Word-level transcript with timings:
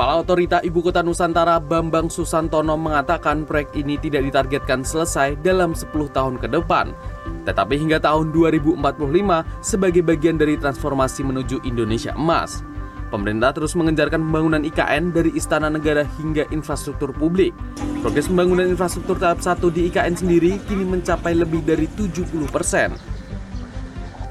Kepala 0.00 0.24
Otorita 0.24 0.64
Ibu 0.64 0.80
Kota 0.80 1.04
Nusantara 1.04 1.60
Bambang 1.60 2.08
Susantono 2.08 2.72
mengatakan 2.72 3.44
proyek 3.44 3.76
ini 3.76 4.00
tidak 4.00 4.24
ditargetkan 4.24 4.80
selesai 4.80 5.36
dalam 5.44 5.76
10 5.76 5.92
tahun 6.16 6.40
ke 6.40 6.48
depan, 6.48 6.96
tetapi 7.44 7.76
hingga 7.76 8.00
tahun 8.00 8.32
2045 8.32 8.80
sebagai 9.60 10.00
bagian 10.00 10.40
dari 10.40 10.56
transformasi 10.56 11.20
menuju 11.20 11.60
Indonesia 11.68 12.16
Emas. 12.16 12.64
Pemerintah 13.12 13.52
terus 13.52 13.76
mengejarkan 13.76 14.24
pembangunan 14.24 14.64
IKN 14.64 15.12
dari 15.12 15.36
istana 15.36 15.68
negara 15.68 16.08
hingga 16.16 16.48
infrastruktur 16.48 17.12
publik. 17.12 17.52
Progres 18.00 18.24
pembangunan 18.24 18.72
infrastruktur 18.72 19.20
tahap 19.20 19.44
1 19.44 19.60
di 19.68 19.92
IKN 19.92 20.16
sendiri 20.16 20.56
kini 20.64 20.88
mencapai 20.88 21.36
lebih 21.36 21.60
dari 21.60 21.84
70 21.84 22.48
persen. 22.48 22.96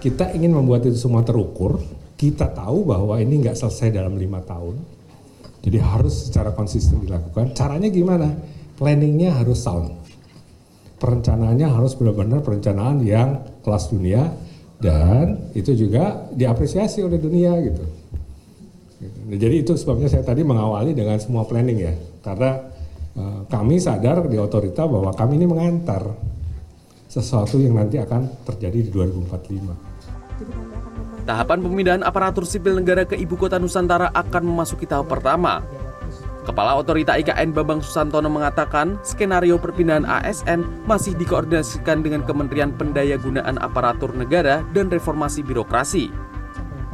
Kita 0.01 0.33
ingin 0.33 0.49
membuat 0.49 0.89
itu 0.89 0.97
semua 0.97 1.21
terukur, 1.21 1.77
kita 2.17 2.49
tahu 2.57 2.89
bahwa 2.89 3.21
ini 3.21 3.45
nggak 3.45 3.53
selesai 3.53 3.93
dalam 3.93 4.17
lima 4.17 4.41
tahun, 4.41 4.97
jadi 5.59 5.83
harus 5.83 6.31
secara 6.31 6.55
konsisten 6.55 7.03
dilakukan. 7.03 7.51
Caranya 7.51 7.91
gimana? 7.91 8.31
Planningnya 8.79 9.35
harus 9.35 9.59
sound. 9.59 9.91
Perencanaannya 10.99 11.67
harus 11.67 11.95
benar-benar 11.95 12.43
perencanaan 12.43 13.03
yang 13.03 13.43
kelas 13.63 13.91
dunia 13.91 14.31
dan 14.79 15.51
itu 15.51 15.75
juga 15.75 16.31
diapresiasi 16.31 17.03
oleh 17.03 17.19
dunia 17.19 17.55
gitu. 17.59 17.83
Nah, 18.99 19.37
jadi 19.39 19.63
itu 19.63 19.75
sebabnya 19.79 20.11
saya 20.11 20.23
tadi 20.23 20.43
mengawali 20.43 20.91
dengan 20.91 21.19
semua 21.19 21.47
planning 21.47 21.79
ya, 21.79 21.93
karena 22.19 22.67
uh, 23.15 23.47
kami 23.47 23.79
sadar 23.79 24.27
di 24.27 24.35
otorita 24.35 24.83
bahwa 24.87 25.15
kami 25.15 25.39
ini 25.39 25.47
mengantar 25.47 26.03
sesuatu 27.07 27.59
yang 27.59 27.79
nanti 27.79 27.95
akan 27.99 28.27
terjadi 28.43 28.79
di 28.87 28.91
2045. 28.91 30.08
Tahapan 31.29 31.61
pemindahan 31.61 32.01
aparatur 32.01 32.41
sipil 32.41 32.81
negara 32.81 33.05
ke 33.05 33.13
ibu 33.13 33.37
kota 33.37 33.61
Nusantara 33.61 34.09
akan 34.17 34.43
memasuki 34.49 34.89
tahap 34.89 35.13
pertama. 35.13 35.61
Kepala 36.41 36.73
Otorita 36.73 37.13
IKN 37.13 37.53
Bambang 37.53 37.85
Susantono 37.85 38.25
mengatakan 38.25 38.97
skenario 39.05 39.61
perpindahan 39.61 40.07
ASN 40.09 40.65
masih 40.89 41.13
dikoordinasikan 41.13 42.01
dengan 42.01 42.25
Kementerian 42.25 42.73
Pendayagunaan 42.73 43.61
Aparatur 43.61 44.09
Negara 44.17 44.65
dan 44.73 44.89
Reformasi 44.89 45.45
Birokrasi. 45.45 46.09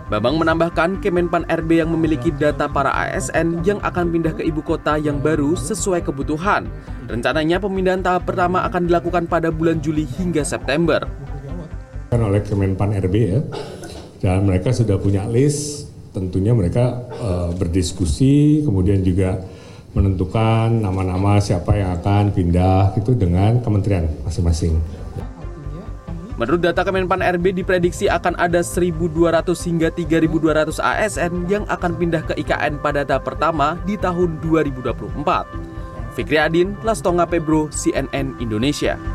Bambang 0.05 0.37
menambahkan 0.37 0.99
Kemenpan 0.99 1.47
RB 1.47 1.81
yang 1.81 1.89
memiliki 1.89 2.29
data 2.35 2.67
para 2.67 2.91
ASN 2.93 3.63
yang 3.63 3.79
akan 3.81 4.11
pindah 4.11 4.35
ke 4.35 4.43
ibu 4.45 4.59
kota 4.59 4.99
yang 4.99 5.23
baru 5.23 5.55
sesuai 5.55 6.03
kebutuhan. 6.03 6.67
Rencananya 7.07 7.57
pemindahan 7.57 8.03
tahap 8.03 8.27
pertama 8.27 8.61
akan 8.67 8.85
dilakukan 8.91 9.25
pada 9.25 9.49
bulan 9.49 9.79
Juli 9.79 10.03
hingga 10.03 10.45
September. 10.45 11.01
Oleh 12.13 12.41
Kemenpan 12.45 12.95
RB 12.95 13.15
ya, 13.15 13.41
dan 14.21 14.45
mereka 14.47 14.71
sudah 14.71 14.97
punya 14.97 15.27
list 15.27 15.89
tentunya 16.15 16.55
mereka 16.55 17.03
uh, 17.19 17.51
berdiskusi 17.51 18.63
kemudian 18.63 19.03
juga 19.03 19.43
menentukan 19.91 20.71
nama-nama 20.71 21.39
siapa 21.43 21.75
yang 21.75 21.99
akan 21.99 22.31
pindah 22.31 22.95
itu 22.95 23.15
dengan 23.15 23.59
kementerian 23.63 24.07
masing-masing. 24.23 24.79
Menurut 26.35 26.67
data 26.67 26.83
Kemenpan 26.83 27.23
RB 27.39 27.63
diprediksi 27.63 28.11
akan 28.11 28.35
ada 28.35 28.59
1.200 28.59 28.91
hingga 29.71 29.87
3.200 29.87 30.83
ASN 30.83 31.47
yang 31.47 31.63
akan 31.71 31.95
pindah 31.95 32.27
ke 32.27 32.35
IKN 32.35 32.83
pada 32.83 33.07
tahap 33.07 33.23
pertama 33.23 33.79
di 33.87 33.95
tahun 33.95 34.43
2024. 34.43 35.15
Fikri 36.11 36.35
Adin, 36.35 36.75
Lastonga 36.83 37.23
Pebro, 37.23 37.71
CNN 37.71 38.35
Indonesia. 38.43 38.99